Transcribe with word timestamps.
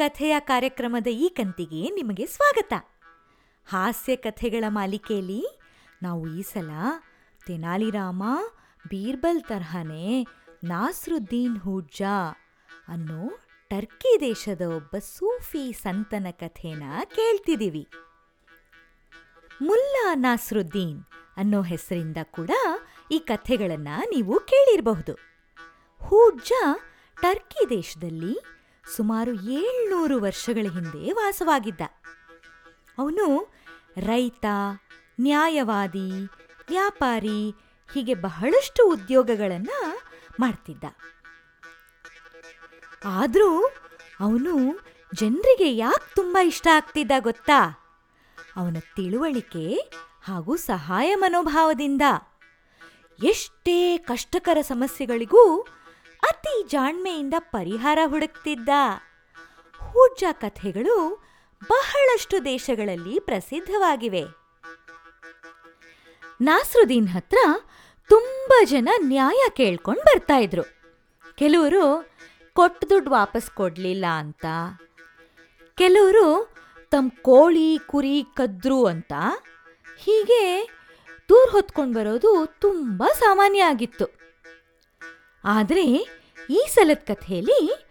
ಕಥೆಯ 0.00 0.36
ಕಾರ್ಯಕ್ರಮದ 0.38 1.06
ಈ 1.06 1.28
ಕಂತಿಗೆ 1.28 1.90
ನಿಮಗೆ 1.90 2.26
ಸ್ವಾಗತ. 2.26 2.72
ಹಾಸ್ಯ 3.66 4.16
ಕಥೆಗಳ 4.16 4.64
ಮಾಲಿಕೆಯಲ್ಲಿ 4.68 5.60
ನಾವು 6.02 6.28
ಈ 6.28 6.42
ಸಲ 6.42 6.70
ತೆನಾಲಿರಾಮ, 7.46 8.22
ಬೀರ್ಬಲ್ 8.88 9.42
ತರಹನೇ, 9.42 10.26
ನಾಸ್ರುದ್ದೀನ್ 10.64 11.58
ಹೂಜಾ 11.58 12.30
ಅನ್ನೋ 12.88 13.38
ಟರ್ಕಿ 13.68 14.20
ದೇಶದ 14.20 14.60
ಒಬ್ಬ 14.76 14.98
ಸೂಫಿ 14.98 15.72
ಸಂತನ 15.72 16.26
ಕಥೆನ 16.30 16.82
ಕೇಳ್ತಿದ್ದೀವಿ. 17.04 17.88
ಮುಲ್ಲಾ 19.62 20.14
ನಾಸ್ರುದ್ದೀನ್ 20.14 21.04
ಅನ್ನೋ 21.36 21.62
ಹೆಸರಿಂದ 21.62 22.16
ಕೂಡ 22.30 22.50
ಈ 23.10 23.18
ಕಥೆಗಳನ್ನು 23.18 24.10
ನೀವು 24.10 24.40
ಕೇಳಿರಬಹುದು. 24.40 25.12
ಹೂಜಾ 26.06 26.78
ಟರ್ಕಿ 27.22 27.70
ದೇಶದಲ್ಲಿ 27.70 28.59
ಸುಮಾರು 28.96 29.32
ಏಳ್ನೂರು 29.34 30.20
ವರ್ಷಗಳ 30.20 30.70
ಹಿಂದೆ 30.70 31.12
ವಾಸವಾಗಿದ್ದ. 31.12 31.80
ಅವನು 32.98 33.54
ರೈತ, 33.96 34.44
ನ್ಯಾಯವಾದಿ, 35.20 36.24
ವ್ಯಾಪಾರಿ, 36.68 37.54
ಹೀಗೆ 37.94 38.14
ಬಹಳಷ್ಟು 38.14 38.88
ಉದ್ಯೋಗಗಳನ್ನು 38.88 40.02
ಮಾಡ್ತಿದ್ದ. 40.40 40.84
ಆದರೂ 43.04 43.72
ಅವನು 44.20 44.80
ಜನರಿಗೆ 45.14 45.76
ಯಾಕೆ 45.76 46.14
ತುಂಬ 46.14 46.38
ಇಷ್ಟ 46.44 46.66
ಆಗ್ತಿದ್ದ 46.74 47.12
ಗೊತ್ತಾ? 47.18 47.90
ಅವನ 48.56 48.76
ತಿಳುವಳಿಕೆ 48.96 49.92
ಹಾಗೂ 50.22 50.56
ಸಹಾಯ 50.56 51.14
ಮನೋಭಾವದಿಂದ. 51.14 52.02
ಎಷ್ಟೇ 53.24 53.98
ಕಷ್ಟಕರ 53.98 54.58
ಸಮಸ್ಯೆಗಳಿಗೂ 54.60 55.66
ಅತಿ 56.22 56.54
ಜಾಣ್ಮೆಯಿಂದ 56.72 57.36
ಪರಿಹಾರ 57.56 57.98
ಹುಡುಕ್ತಿದ್ದ. 58.04 58.70
ಹೂಜ 59.80 60.22
ಕಥೆಗಳು 60.42 60.96
ಬಹಳಷ್ಟು 61.62 62.36
ದೇಶಗಳಲ್ಲಿ 62.44 63.16
ಪ್ರಸಿದ್ಧವಾಗಿವೆ. 63.20 64.22
ನಾಸ್ರುದ್ದೀನ್ 66.40 67.08
ಹತ್ರ 67.08 67.38
ತುಂಬ 68.10 68.52
ಜನ 68.64 68.88
ನ್ಯಾಯ 69.08 69.40
ಕೇಳ್ಕೊಂಡು 69.58 70.02
ಬರ್ತಾ 70.02 70.36
ಇದ್ರು. 70.36 70.64
ಕೆಲವರು 71.38 71.82
ಕೊಟ್ಟು 72.56 72.84
ದುಡ್ಡು 72.90 73.10
ವಾಪಸ್ 73.10 73.48
ಕೊಡಲಿಲ್ಲ 73.50 74.06
ಅಂತ, 74.22 74.46
ಕೆಲವರು 75.78 76.26
ತಮ್ಮ 76.92 77.10
ಕೋಳಿ, 77.22 77.68
ಕುರಿ, 77.86 78.16
ಕದ್ರು 78.34 78.80
ಅಂತ 78.86 79.12
ಹೀಗೆ 79.98 80.42
ದೂರ 81.28 81.46
ಹೊತ್ಕೊಂಡು 81.52 81.94
ಬರೋದು 81.98 82.30
ತುಂಬ 82.64 83.02
ಸಾಮಾನ್ಯ 83.18 83.68
ಆಗಿತ್ತು. 83.72 84.06
ಆದರೆ 85.44 86.08
ಈ 86.50 86.66
ಸಲದ 86.70 86.96
ಕಥೆಯಲ್ಲಿ 86.96 87.86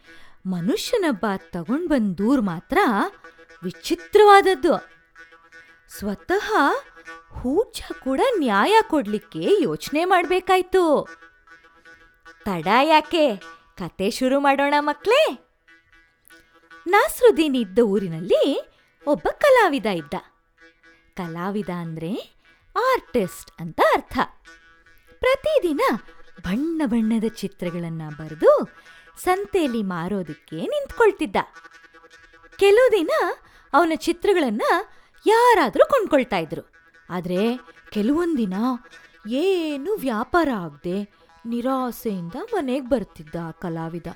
ಮನುಷ್ಯನೊಬ್ಬ 0.45 1.25
ತಗೊಂಡು 1.38 1.88
ಬಂದ 1.88 2.16
ದೂರ 2.16 2.39
ಮಾತ್ರ 2.39 2.78
ವಿಚಿತ್ರವಾದದ್ದು. 3.64 4.89
ಸ್ವತಃ 5.97 6.53
ಹೂಜ 7.30 7.81
ಕೂಡ 8.03 8.22
ನ್ಯಾಯ 8.38 8.75
ಕೊಡ್ಲಿಕ್ಕೆ 8.81 9.47
ಯೋಚನೆ 9.61 10.05
ಮಾಡಬೇಕಾಯ್ತು. 10.05 11.08
ತಡ 12.45 12.67
ಯಾಕೆ? 12.83 13.36
ಕತೆ 13.77 14.09
ಶುರು 14.09 14.39
ಮಾಡೋಣ 14.39 14.73
ಮಕ್ಳೇ. 14.80 15.50
ನಾಸ್ರುದ್ದೀನ್ 16.88 17.55
ಇದ್ದ 17.55 17.80
ಊರಿನಲ್ಲಿ 17.80 18.70
ಒಬ್ಬ 19.08 19.27
ಕಲಾವಿದ 19.39 19.86
ಇದ್ದ. 19.86 20.14
ಕಲಾವಿದ 21.16 21.70
ಅಂದ್ರೆ 21.70 22.33
ಆರ್ಟಿಸ್ಟ್ 22.77 23.52
ಅಂತ 23.59 23.81
ಅರ್ಥ. 23.94 24.20
ಪ್ರತಿದಿನ 25.20 25.81
ಬಣ್ಣ 26.42 26.82
ಬಣ್ಣದ 26.86 27.23
ಚಿತ್ರಗಳನ್ನ 27.36 28.02
ಬರೆದು 28.20 28.68
ಸಂತೆಯಲ್ಲಿ 29.18 29.83
ಮಾರೋದಕ್ಕೆ 29.83 30.55
ನಿಂತ್ಕೊಳ್ತಿದ್ದ. 30.55 31.36
ಕೆಲವು 32.55 32.92
ದಿನ 32.92 33.10
ಅವನ 33.73 33.92
ಚಿತ್ರಗಳನ್ನ 33.95 34.61
ಯಾರಾದರೂ 35.26 35.88
ಕೊಂಡ್ಕೊಳ್ತಾ 35.89 36.38
ಇದ್ರು. 36.38 36.61
ಆದರೆ 37.10 37.60
ಕೆಲವೊಂದಿನ 37.89 38.54
ಏನು 39.28 39.95
ವ್ಯಾಪಾರ 39.95 40.49
ಆಗದೆ 40.55 41.26
ನಿರಾಸೆಯಿಂದ 41.45 42.36
ಮನೆಗೆ 42.36 42.89
ಬರ್ತಿದ್ದ 42.89 43.36
ಆ 43.44 43.52
ಕಲಾವಿದ. 43.52 44.08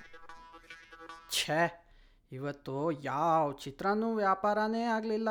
ಛೇ, 1.31 1.85
ಇವತ್ತು 2.31 2.91
ಯಾವ 2.91 3.51
ಚಿತ್ರನೂ 3.51 4.15
ವ್ಯಾಪಾರನೇ 4.15 4.83
ಆಗಲಿಲ್ಲ. 4.83 5.29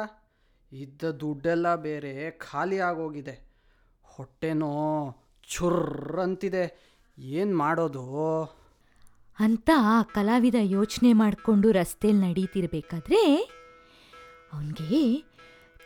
ಇದ್ದ 0.72 1.10
ದುಡ್ಡೆಲ್ಲ 1.10 1.75
ಬೇರೆ 1.75 2.31
ಖಾಲಿ 2.31 2.78
ಆಗೋಗಿದೆ. 2.78 3.52
ಹೊಟ್ಟೆನೋ 4.02 4.70
ಚುರ್ರ್ 5.48 6.20
ಅಂತಿದೆ 6.20 6.92
ಏನು 7.19 7.56
ಮಾಡೋದು? 7.56 8.44
ಅಂತ 9.38 9.70
ಆ 9.76 10.03
ಕಲಾವಿದ 10.03 10.54
ಯೋಚನೆ 10.60 11.12
ಮಾಡಿಕೊಂಡು 11.12 11.72
ರಸ್ತೆಯಲ್ಲಿ 11.72 12.28
ನಡೀತಿರ್ಬೇಕಾದ್ರೆ 12.28 13.50
ಅವನಿಗೆ 14.52 15.19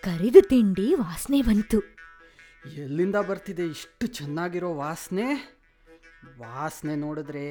ಕರಿದ 0.02 0.36
ತಿಂಡಿ 0.48 0.94
ವಾಸನೆ 0.94 1.42
ಬಂತು. 1.42 1.80
ಎಲ್ಲಿಂದ 2.72 3.16
ಬರ್ತಿದೆ 3.16 3.66
ಇಷ್ಟು 3.66 4.06
ಚೆನ್ನಾಗಿರೋ 4.06 4.74
ವಾಸನೆ? 4.74 5.58
ವಾಸನೆ 6.38 6.94
ನೋಡಿದ್ರೆ 6.94 7.46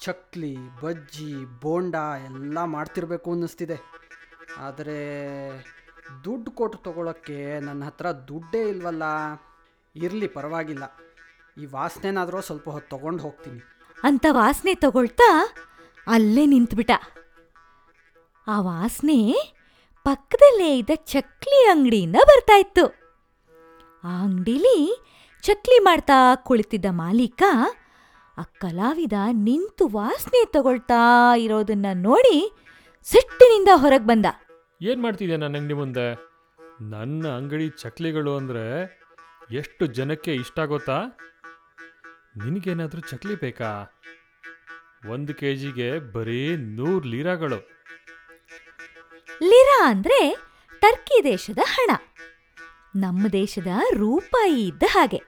ಚಕ್ಲಿ 0.00 0.56
ಬಜ್ಜಿ 0.82 1.60
ಬೋಂಡ 1.62 1.94
ಎಲ್ಲ 2.24 2.64
ಮಾಡ್ತಿರ್ಬೇಕು 2.64 3.32
ಅನ್ನಿಸ್ತಿದೆ. 3.32 3.76
ಆದರೆ 4.58 4.98
ದುಡ್ಡು 6.24 6.50
ಕೊಟ್ಟು 6.50 6.78
ತಗೊಳಕ್ಕೆ 6.78 7.60
ನನ್ನ 7.60 7.84
ಹತ್ರ 7.84 8.10
ದುಡ್ಡೇ 8.10 8.68
ಇಲ್ವಲ್ಲ? 8.68 9.02
ಇರಲಿ 9.96 10.26
ಪರವಾಗಿಲ್ಲ. 10.26 10.84
ಈ 11.58 11.66
ವಾಸನೆನಾದರೂ 11.66 12.40
ಸ್ವಲ್ಪ 12.40 12.68
ಹೊತ್ತು 12.68 12.96
ತಗೊಂಡು 12.96 13.22
ಹೋಗ್ತೀನಿ. 13.22 13.60
ಅಂತ 14.04 14.26
ವಾಸನೆ 14.30 14.74
ತಗೊಳ್ತಾ 14.74 15.54
ಅಲ್ಲೇ 16.06 16.46
ನಿಂತ್ಬಿಟ್ಟ. 16.46 16.90
ಆ 18.46 18.60
ವಾಸನೆ 18.60 19.18
ಪಕ್ಕದಲ್ಲೇ 20.04 20.78
ಇದ್ದ 20.78 20.90
ಚಕ್ಲಿ 20.94 21.66
ಅಂಗಡಿಯಿಂದ 21.66 22.16
ಬರ್ತಾ 22.26 22.56
ಇತ್ತು. 22.58 22.84
ಆ 24.04 24.22
ಅಂಗಡಿಲಿ 24.22 25.04
ಚಕ್ಲಿ 25.42 25.78
ಮಾಡ್ತಾ 25.78 26.34
ಕುಳಿತಿದ್ದ 26.34 26.86
ಮಾಲೀಕ 26.90 27.42
ಆ 28.38 28.42
ಕಲಾವಿದ 28.42 29.12
ನಿಂತು 29.32 29.88
ವಾಸನೆ 29.88 30.44
ತಗೊಳ್ತಾ 30.52 31.32
ಇರೋದನ್ನ 31.36 31.86
ನೋಡಿ 31.94 32.52
ಸಿಟ್ಟಿನಿಂದ 33.04 33.68
ಹೊರಗೆ 33.74 34.06
ಬಂದ. 34.06 34.26
ಏನು 34.82 35.02
ಮಾಡ್ತಿದ್ಯಾ 35.02 35.36
ನನ್ನ 35.36 35.56
ಅಂಗಡಿ 35.56 35.74
ಮುಂದೆ? 35.74 36.06
ನನ್ನ 36.80 37.26
ಅಂಗಡಿ 37.28 37.68
ಚಕ್ಲಿಗಳು 37.68 38.36
ಅಂದ್ರೆ 38.36 38.64
ಎಷ್ಟು 39.50 39.86
ಜನಕ್ಕೆ 39.86 40.34
ಇಷ್ಟ 40.34 40.60
ಗೊತ್ತಾ 40.60 40.98
ನಿನಗೇನಾದರೂ 42.44 43.00
ಚಕ್ಲಿ 43.00 43.34
ಬೇಕಾ? 43.34 43.86
ಒಂದು 45.08 45.34
ಕೆ 45.34 45.56
ಜಿಗೆ 45.56 45.98
ಬರೀ 45.98 46.56
ನೂರು 46.56 47.08
ಲೀರಾಗಳು. 47.08 47.56
ಲಿರಾ 49.42 49.90
ಅಂದ್ರೆ 49.90 50.36
ಟರ್ಕಿ 50.78 51.24
ದೇಶದ 51.24 51.58
ಹಣ. 51.64 51.90
ನಮ್ಮ 52.96 53.28
ದೇಶದ 53.28 53.66
ರೂಪಾಯಿ 53.94 54.66
ಇದ್ದ 54.66 54.82
ಹಾಗೆ. 54.88 55.22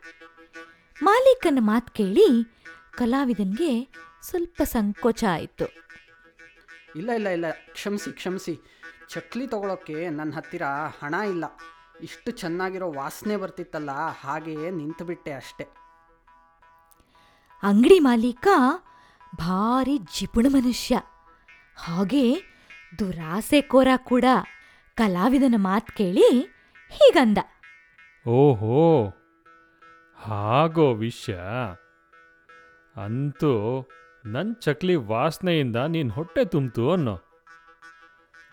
ಮಾಲೀಕನ 1.03 1.59
ಮಾತು 1.61 1.93
ಕೇಳಿ 1.93 2.57
ಕಲಾವಿದನ್ಗೆ 2.95 3.89
ಸ್ವಲ್ಪ 4.23 4.63
ಸಂಕೋಚ 4.63 5.25
ಆಯಿತು. 5.31 5.67
ಇಲ್ಲ 6.97 7.13
ಇಲ್ಲ 7.13 7.29
ಇಲ್ಲ. 7.29 7.45
ಕ್ಷಮಿಸಿ 7.51 8.13
ಕ್ಷಮಿಸಿ. 8.13 8.61
ಚಕ್ಲಿ 9.09 9.47
ತಗೊಳಕ್ಕೆ 9.47 10.09
ನನ್ನ 10.09 10.33
ಹತ್ತಿರ 10.35 10.63
ಹಣ 11.03 11.15
ಇಲ್ಲ. 11.15 11.45
ಇಷ್ಟು 12.01 12.31
ಚೆನ್ನಾಗಿರೋ 12.31 12.93
ವಾಸನೆ 12.93 13.37
ಬರ್ತಿತ್ತಲ್ಲ 13.37 13.91
ಹಾಗೆಯೇ 14.21 14.71
ನಿಂತುಬಿಟ್ಟೆ 14.71 15.33
ಅಷ್ಟೆ. 15.33 15.88
ಅಂಗಡಿ 17.63 17.99
ಮಾಲೀಕ 17.99 18.49
ಭಾರಿ 19.35 19.99
ಜಿಪುಣ 19.99 20.47
ಮನುಷ್ಯ. 20.49 21.01
ಹಾಗೆ 21.77 22.43
ದುರಾಸೆಕೋರ 22.99 23.89
ಕೂಡ. 23.97 24.25
ಕಲಾವಿದನ 24.95 25.55
ಮಾತು 25.57 25.97
ಕೇಳಿ 25.97 26.43
ಹೀಗಂದ. 26.91 27.39
ಓಹೋ, 28.29 29.09
ಹಾಗೋ 30.15 30.95
ವಿಷಯ. 30.95 31.39
ಅಂತೂ 33.05 33.89
ನನ್ನ 34.25 34.53
ಚಕ್ಲಿ 34.61 34.95
ವಾಸನೆಯಿಂದ 34.95 35.77
ನೀನು 35.77 36.15
ಹೊಟ್ಟೆ 36.15 36.45
ತುಂಬ್ತು 36.45 36.93
ಅನ್ನೋ. 36.93 37.15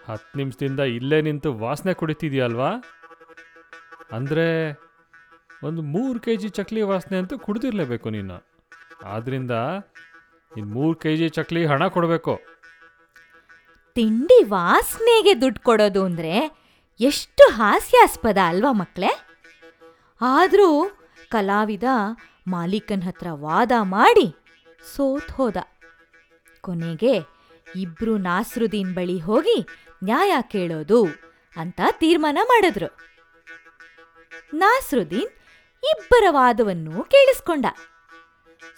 ಹತ್ತು 0.06 0.38
ನಿಮಿಷದಿಂದ 0.38 0.80
ಇಲ್ಲೇ 0.80 1.22
ನಿಂತು 1.22 1.54
ವಾಸನೆ 1.54 1.94
ಕುಡಿತಿದ್ಯಲ್ವಾ? 1.94 2.72
ಅಂದರೆ 4.12 4.74
ಒಂದು 5.64 5.82
ಮೂರು 5.82 6.20
ಕೆ 6.20 6.36
ಜಿ 6.36 6.50
ಚಕ್ಲಿ 6.50 6.82
ವಾಸನೆ 6.82 7.18
ಅಂತೂ 7.18 7.40
ಕುಡ್ದಿರ್ಲೇಬೇಕು 7.40 8.10
ನೀನು. 8.10 8.55
ಆದ್ದರಿಂದ 9.04 9.52
ಇನ್ 10.58 10.72
ಮೂರು 10.72 10.96
ಕೆ 10.96 11.18
ಜಿ 11.18 11.30
ಚಕ್ಲಿ 11.30 11.66
ಹಣ 11.66 11.88
ಕೊಡಬೇಕು. 11.88 12.40
ತಿಂಡಿ 13.96 14.44
ವಾಸನೆಗೆ 14.44 15.42
ದುಡ್ಡು 15.42 15.62
ಕೊಡೋದು 15.62 16.06
ಅಂದ್ರೆ 16.06 16.34
ಎಷ್ಟು 17.00 17.52
ಹಾಸ್ಯಾಸ್ಪದ 17.52 18.38
ಅಲ್ವಾ 18.46 18.72
ಮಕ್ಕಳೇ 18.72 19.26
ಆದರೂ 20.22 20.90
ಕಲಾವಿದ 21.30 21.84
ಮಾಲೀಕನ 22.48 23.04
ಹತ್ರ 23.08 23.28
ವಾದ 23.32 23.72
ಮಾಡಿ 23.82 24.36
ಸೋತ್ 24.96 25.32
ಹೋದ. 25.32 25.58
ಕೊನೆಗೆ 26.62 27.16
ಇಬ್ರು 27.76 28.18
ನಾಸ್ರುದ್ದೀನ್ 28.18 28.94
ಬಳಿ 28.94 29.20
ಹೋಗಿ 29.20 29.68
ನ್ಯಾಯ 30.04 30.34
ಕೇಳೋದು 30.42 31.08
ಅಂತ 31.58 31.82
ತೀರ್ಮಾನ 31.92 32.38
ಮಾಡಿದ್ರು. 32.44 32.98
ನಾಸ್ರುದ್ದೀನ್ 34.54 35.30
ಇಬ್ಬರ 35.84 36.24
ವಾದವನ್ನು 36.30 37.04
ಕೇಳಿಸ್ಕೊಂಡ. 37.04 37.66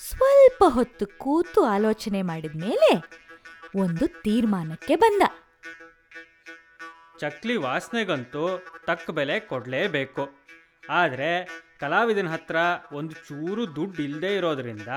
ಸ್ವಲ್ಪ 0.09 0.63
ಹೊತ್ತು 0.68 1.06
ಕೂತು 1.18 1.62
ಆಲೋಚನೆ 1.65 2.21
ಮಾಡಿದ 2.21 2.56
ಮೇಲೆ 2.63 2.89
ಒಂದು 3.75 4.07
ತೀರ್ಮಾನಕ್ಕೆ 4.24 4.95
ಬಂದ. 4.95 5.21
ಚಕ್ಲಿ 7.19 7.57
ವಾಸನೆಗಂತೂ 7.57 8.44
ತಕ್ಕ 8.85 9.12
ಬೆಲೆ 9.12 9.39
ಕೊಡಲೇಬೇಕು. 9.39 10.24
ಆದರೆ 10.89 11.31
ಕಲಾವಿದನ 11.79 12.27
ಹತ್ರ 12.27 12.56
ಒಂದು 12.91 13.13
ಚೂರು 13.27 13.75
ದುಡ್ಡು 13.75 14.03
ಇಲ್ಲದೆ 14.03 14.35
ಇರೋದ್ರಿಂದ 14.35 14.88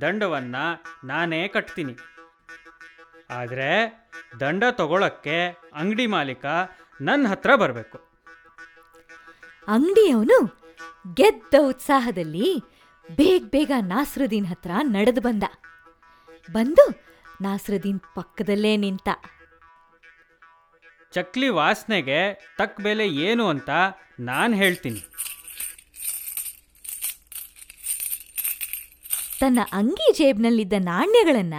ದಂಡವನ್ನು 0.00 0.64
ನಾನೇ 1.06 1.48
ಕಟ್ತೀನಿ. 1.48 1.94
ಆದರೆ 3.30 3.70
ದಂಡ 4.40 4.64
ತಗೊಳಕ್ಕೆ 4.70 5.36
ಅಂಗಡಿ 5.74 6.06
ಮಾಲೀಕ 6.06 6.46
ನನ್ನ 7.00 7.26
ಹತ್ರ 7.28 7.56
ಬರಬೇಕು. 7.56 7.98
ಅಂಗಡಿಯವನು 9.68 10.38
ಗೆದ್ದ 11.14 11.54
ಉತ್ಸಾಹದಲ್ಲಿ 11.68 12.48
ಬೇಗ 13.08 13.42
ಬೇಗ 13.50 13.72
ನಾಸ್ರುದ್ದೀನ್ 13.80 14.46
ಹತ್ರ 14.46 14.70
ನಡೆದು 14.82 15.20
ಬಂದ. 15.20 15.44
ಬಂದು 16.52 16.84
ನಾಸ್ರುದ್ದೀನ್ 17.40 18.00
ಪಕ್ಕದಲ್ಲೇ 18.14 18.76
ನಿಂತ. 18.76 19.08
ಚಕ್ಲಿ 21.12 21.48
ವಾಸನೆಗೆ 21.48 22.18
ತಕ್ಕ 22.58 22.80
ಬೆಲೆ 22.80 23.08
ಏನು 23.08 23.48
ಅಂತ 23.48 23.70
ನಾನು 24.20 24.54
ಹೇಳ್ತೀನಿ. 24.54 25.02
ತನ್ನ 29.40 29.60
ಅಂಗಿ 29.72 30.12
ಜೇಬ್ನಲ್ಲಿದ್ದ 30.12 30.72
ನಾಣ್ಯಗಳನ್ನ 30.78 31.54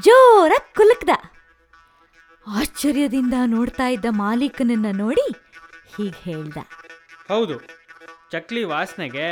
ಜೋರ 0.00 0.52
ಕುಲುಕ್ದ. 0.76 1.10
ಆಶ್ಚರ್ಯದಿಂದ 2.46 3.34
ನೋಡ್ತಾ 3.46 3.86
ಇದ್ದ 3.88 4.04
ಮಾಲೀಕನನ್ನ 4.10 4.86
ನೋಡಿ 4.92 5.26
ಹೀಗೆ 5.96 6.18
ಹೇಳ್ದ. 6.30 6.58
ಹೌದು 7.28 7.60
ಚಕ್ಲಿ 8.32 8.64
ವಾಸನೆಗೆ 8.64 9.26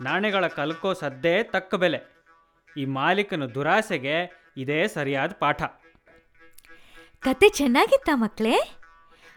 ನಾಣ್ಯಗಳ 0.00 0.46
ಕಲ್ಕೋ 0.46 0.92
ಸದ್ದೇ 0.92 1.42
ತಕ್ಕ 1.42 1.74
ಬೆಲೆ. 1.74 2.24
ಈ 2.76 2.84
ಮಾಲೀಕನ 2.84 3.46
ದುರಾಸೆಗೆ 3.46 4.42
ಇದೇ 4.56 4.88
ಸರಿಯಾದ 4.88 5.32
ಪಾಠ. 5.32 5.62
ಕತೆ 7.20 7.48
ಚೆನ್ನಾಗಿತ್ತ 7.48 8.10
ಮಕ್ಳೇ? 8.14 8.74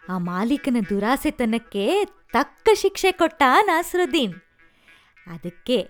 ಆ 0.10 0.18
ಮಾಲೀಕನ 0.18 0.78
ದುರಾಸೆತನಕ್ಕೆ 0.90 2.06
ತಕ್ಕ 2.06 2.70
ಶಿಕ್ಷೆ 2.74 3.12
ಕೊಟ್ಟ 3.12 3.44
ನಾಸರುದ್ದೀನ್. 3.62 4.34
ಅದಕ್ಕೆ 5.28 5.90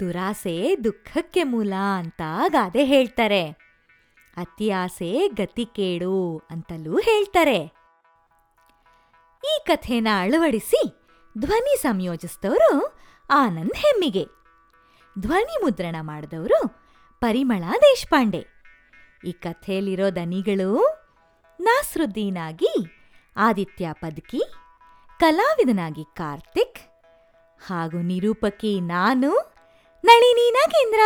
ದುರಾಸೆ 0.00 0.76
ದುಃಖಕ್ಕೆ 0.84 1.42
ಮೂಲ 1.42 1.72
ಅಂತ 1.98 2.22
ಗಾದೆ 2.48 2.84
ಹೇಳ್ತಾರೆ. 2.84 3.50
ಅತಿ 4.36 4.70
ಆಸೆ 4.70 5.28
ಗತಿ 5.28 5.64
ಕೇಡು 5.64 6.42
ಅಂತಲೂ 6.50 6.98
ಹೇಳ್ತಾರೆ. 6.98 7.80
ಈ 9.44 9.64
ಕಥೆನ 9.66 10.08
ಅಳವಡಿಸಿ 10.16 10.88
ಧ್ವನಿ 11.38 11.78
ಸಂಯೋಜಿಸಿದವರು 11.78 12.99
ಆನಂದ್ 13.32 13.74
ಹೆಮ್ಮಿಗೆ. 13.74 14.26
ಧ್ವನಿ 15.18 15.62
ಮುದ್ರಣ 15.62 15.96
ಮಾಡಿದವರು 16.00 16.68
ಪರಿಮಳ 17.20 17.64
ದೇಶಪಾಂಡೆ. 17.82 18.46
ಈ 19.24 19.32
ಕಥೆಯಲ್ಲಿರೋ 19.32 20.10
ದನಿಗಳು 20.10 21.00
ನಾಸ್ರುದ್ದೀನಾಗಿ, 21.60 22.74
ಆದಿತ್ಯ 23.36 23.88
ಪದ್ಕಿ, 23.92 24.42
ಕಲಾವಿದನಾಗಿ 25.18 26.04
ಕಾರ್ತಿಕ್ 26.04 26.78
ಹಾಗೂ 27.66 27.98
ನಿರೂಪಕಿ 28.02 28.80
ನಾನು 28.80 29.54
ನಳಿನಿ 30.04 30.54
ಕೇಂದ್ರ. 30.70 31.00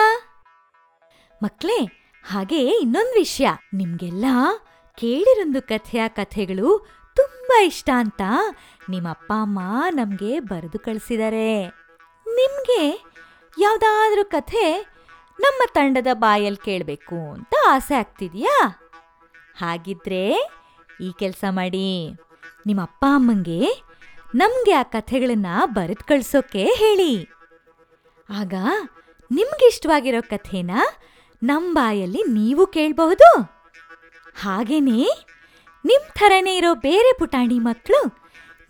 ಮಕ್ಳೇ, 1.42 1.84
ಹಾಗೆ 2.24 2.68
ಇನ್ನೊಂದು 2.68 3.14
ವಿಷಯ. 3.14 3.48
ನಿಮ್ಗೆಲ್ಲ 3.74 4.24
ಕೇಳಿರೊಂದು 4.94 5.62
ಕಥೆಯ 5.62 6.08
ಕಥೆಗಳು 6.08 6.86
ತುಂಬಾ 7.16 7.62
ಇಷ್ಟ 7.62 7.90
ಅಂತ 7.96 8.22
ನಿಮ್ಮ 8.90 9.08
ಅಪ್ಪ 9.08 9.32
ಅಮ್ಮ 9.32 9.60
ನಮಗೆ 9.90 10.40
ಬರೆದು 10.40 10.78
ಕಳಿಸಿದ್ದಾರೆ 10.78 11.83
ನಿಮ್ಗೆ 12.34 13.04
ಯಾವುದಾದ್ರೂ 13.58 14.24
ಕಥೆ 14.24 14.86
ನಮ್ಮ 15.40 15.62
ತಂಡದ 15.74 16.06
ಬಾಯಲ್ಲಿ 16.12 16.64
ಕೇಳಬೇಕು 16.64 17.32
ಅಂತ 17.32 17.54
ಆಸೆ 17.68 17.94
ಆಗ್ತಿದೆಯಾ? 17.94 18.56
ಹಾಗಿದ್ರೆ 19.60 20.52
ಈ 21.00 21.12
ಕೆಲಸ 21.18 21.44
ಮಾಡಿ. 21.50 22.12
ನಿಮ್ಮ 22.66 22.82
ಅಪ್ಪ 22.82 23.04
ಅಮ್ಮಂಗೆ 23.08 23.60
ನಮಗೆ 24.34 24.72
ಆ 24.72 24.82
ಕಥೆಗಳನ್ನು 24.82 25.66
ಬರೆದು 25.66 26.06
ಕಳಿಸೋಕೆ 26.06 26.64
ಹೇಳಿ. 26.64 27.24
ಆಗ 28.40 28.54
ನಿಮ್ಗೆ 29.30 29.66
ಇಷ್ಟವಾಗಿರೋ 29.66 30.22
ಕಥೆನ 30.22 30.70
ನಮ್ಮ 31.42 31.74
ಬಾಯಲ್ಲಿ 31.74 32.22
ನೀವು 32.28 32.66
ಕೇಳಬಹುದು. 32.66 33.42
ಹಾಗೇನೇ 34.40 35.26
ನಿಮ್ಮ 35.84 36.06
ಥರನೇ 36.12 36.56
ಇರೋ 36.56 36.74
ಬೇರೆ 36.74 37.18
ಪುಟಾಣಿ 37.18 37.58
ಮಕ್ಕಳು 37.58 38.00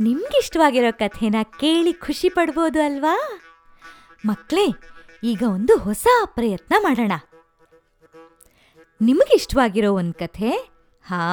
ನಿಮ್ಗಿಷ್ಟವಾಗಿರೋ 0.00 0.93
ಕಥೆನ 0.93 1.34
ಕೇಳಿ 1.60 1.93
ಖುಷಿ 1.93 2.28
ಪಡ್ಬೋದು 2.28 2.82
ಅಲ್ವಾ? 2.82 3.17
ಮಕ್ಕಳೇ 4.26 4.67
ಈಗ 5.23 5.43
ಒಂದು 5.47 5.79
ಹೊಸ 5.79 6.06
ಪ್ರಯತ್ನ 6.25 6.75
ಮಾಡೋಣ. 6.79 7.12
ನಿಮಗಿಷ್ಟವಾಗಿರೋ 9.00 9.94
ಒಂದು 9.94 10.15
ಕಥೆ? 10.15 10.50
ಹಾ, 11.03 11.25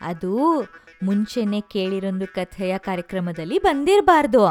ಅದು 0.00 0.62
ಮುಂಚೆನೆ 1.02 1.60
ಕೇಳಿರೊಂದು 1.60 2.26
ಕಥೆಯ 2.26 2.78
ಕಾರ್ಯಕ್ರಮದಲ್ಲಿ 2.78 3.58
ಬಂದಿರಬಾರ್ದು. 3.58 4.46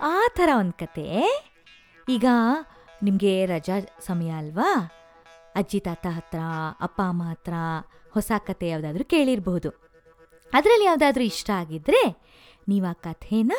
ಆ 0.00 0.20
ಥರ 0.28 0.48
ಒಂದು 0.58 0.72
ಕತೆ 0.72 1.06
ಈಗ 2.08 2.24
ನಿಮಗೆ 3.02 3.46
ರಜಾ 3.46 3.76
ಸಮಯ 4.06 4.30
ಅಲ್ವಾ? 4.30 4.90
ಅಜ್ಜಿ, 5.54 5.80
ತಾತ 5.80 6.06
ಹತ್ರ, 6.06 6.38
ಅಪ್ಪ, 6.80 7.00
ಅಮ್ಮ 7.08 7.22
ಹತ್ರ 7.22 7.52
ಹೊಸ 8.10 8.32
ಕತೆ 8.38 8.68
ಯಾವುದಾದ್ರೂ 8.68 9.04
ಕೇಳಿರಬಹುದು 9.04 9.70
ಅದರಲ್ಲಿ 10.52 10.84
ಯಾವುದಾದ್ರೂ 10.84 11.24
ಇಷ್ಟ 11.24 11.50
ಆಗಿದ್ರೆ 11.50 12.02
ನೀವು 12.68 12.86
ಆ 12.86 12.92
ಕಥೆನ 12.92 13.52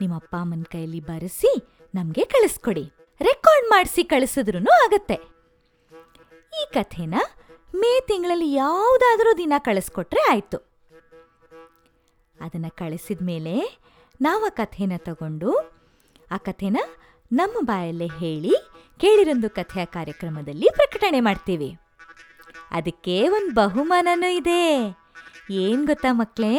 ನಿಮ್ಮ 0.00 0.16
ಅಪ್ಪ 0.16 0.36
ಅಮ್ಮನ 0.40 0.62
ಕೈಯಲ್ಲಿ 0.72 1.00
ಬರೆಸಿ 1.00 1.75
ನಮಗೆ 1.98 2.24
ಕಳಿಸ್ಕೊಡಿ. 2.24 2.84
ರೆಕಾರ್ಡ್ 3.20 3.66
ಮಾಡಿಸಿ 3.68 4.02
ಕಳಿಸಿದ್ರೂ 4.04 4.58
ಆಗತ್ತೆ. 4.84 5.16
ಈ 6.60 6.62
ಕಥೆನ 6.72 7.14
ಮೇ 7.74 7.92
ತಿಂಗಳಲ್ಲಿ 8.00 8.48
ಯಾವುದಾದ್ರೂ 8.54 9.30
ದಿನ 9.38 9.54
ಕಳಿಸ್ಕೊಟ್ರೆ 9.58 10.22
ಆಯಿತು. 10.30 10.58
ಅದನ್ನು 12.36 12.70
ಕಳಿಸಿದ 12.76 13.22
ಮೇಲೆ 13.22 13.54
ನಾವು 14.22 14.44
ಆ 14.44 14.52
ಕಥೆನ 14.60 14.94
ತಗೊಂಡು, 15.08 15.50
ಆ 16.30 16.36
ಕಥೆನ 16.46 16.78
ನಮ್ಮ 17.30 17.56
ಬಾಯಲ್ಲೇ 17.64 18.08
ಹೇಳಿ 18.20 18.54
ಕೇಳಿರೊಂದು 19.00 19.48
ಕಥೆಯ 19.50 19.84
ಕಾರ್ಯಕ್ರಮದಲ್ಲಿ 19.96 20.68
ಪ್ರಕಟಣೆ 20.74 21.20
ಮಾಡ್ತೀವಿ. 21.20 21.70
ಅದಕ್ಕೆ 22.70 23.16
ಒಂದು 23.28 23.50
ಬಹುಮಾನನೂ 23.54 24.28
ಇದೆ. 24.40 24.62
ಏನು 25.64 25.82
ಗೊತ್ತಾ 25.86 26.12
ಮಕ್ಕಳೇ 26.12 26.54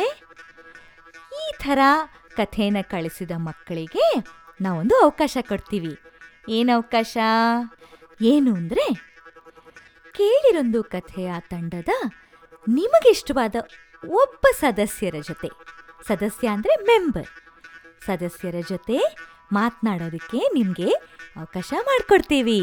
ಈ 1.44 1.48
ಥರ 1.64 1.80
ಕಥೆನ 2.38 2.78
ಕಳಿಸಿದ 2.82 3.32
ಮಕ್ಕಳಿಗೆ 3.38 4.06
ನಾವೊಂದು 4.62 4.96
ಅವಕಾಶ 4.98 5.38
ಕೊಡ್ತೀವಿ. 5.50 5.94
ಏನು 6.50 6.72
ಅವಕಾಶ? 6.76 7.18
ಏನು 8.22 8.52
ಅಂದರೆ, 8.56 8.86
ಕೇಳಿರೊಂದು 10.12 10.84
ಕಥೆಯ 10.84 11.32
ತಂಡದ 11.40 11.90
ನಿಮಗಿಷ್ಟವಾದ 12.70 13.56
ಒಬ್ಬ 14.10 14.46
ಸದಸ್ಯರ 14.60 15.16
ಜೊತೆ. 15.28 15.50
ಸದಸ್ಯ 16.08 16.48
ಅಂದರೆ 16.48 16.76
ಮೆಂಬರ್ 16.84 17.28
ಸದಸ್ಯರ 18.06 18.56
ಜೊತೆ 18.70 18.98
ಮಾತನಾಡೋದಕ್ಕೆ 19.54 20.40
ನಿಮಗೆ 20.54 20.90
ಅವಕಾಶ 21.36 21.74
ಮಾಡಿಕೊಡ್ತೀವಿ. 21.86 22.62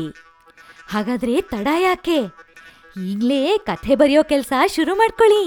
ಹಾಗಾದ್ರೆ 0.89 1.35
ತಡ 1.41 1.69
ಯಾಕೆ? 1.79 2.19
ಈಗಲೇ 3.03 3.59
ಕಥೆ 3.59 3.95
ಬರೆಯೋ 3.95 4.23
ಕೆಲಸ 4.23 4.53
ಶುರು 4.67 4.95
ಮಾಡ್ಕೊಳ್ಳಿ. 4.95 5.45